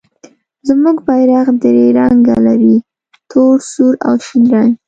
زموږ 0.67 0.97
بیرغ 1.07 1.47
درې 1.63 1.85
رنګه 1.99 2.35
لري، 2.47 2.75
تور، 3.31 3.57
سور 3.73 3.93
او 4.05 4.15
شین 4.25 4.43
رنګ. 4.53 4.71